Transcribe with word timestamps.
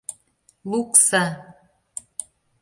Лукса! 0.69 1.23